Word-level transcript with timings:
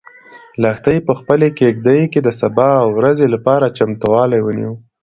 لښتې 0.61 0.95
په 1.07 1.13
خپلې 1.19 1.47
کيږدۍ 1.59 2.01
کې 2.11 2.19
د 2.23 2.29
سبا 2.41 2.69
ورځې 2.97 3.27
لپاره 3.35 3.73
چمتووالی 3.77 4.39
ونیو. 4.43 4.73